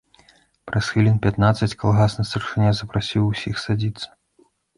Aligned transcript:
Праз 0.69 0.87
хвілін 0.93 1.19
пятнаццаць 1.25 1.69
калгасны 1.81 2.25
старшыня 2.31 2.71
запрасіў 2.81 3.29
усіх 3.31 3.55
садзіцца. 3.67 4.07